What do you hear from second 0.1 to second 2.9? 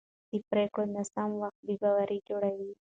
د پرېکړو ناسم وخت بې باوري جوړوي